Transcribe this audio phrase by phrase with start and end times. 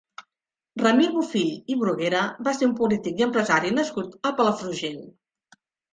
[0.83, 4.99] Ramir Bofill i Bruguera va ser un polític i empresari nascut a Palafrugell.